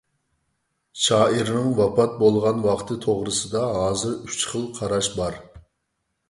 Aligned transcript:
شائىرنىڭ 1.01 1.67
ۋاپات 1.79 2.15
بولغان 2.21 2.63
ۋاقتى 2.69 2.97
توغرىسىدا 3.05 3.63
ھازىر 3.77 4.17
ئۈچ 4.31 4.49
خىل 4.55 4.65
قاراش 4.81 5.13
بار. 5.21 5.39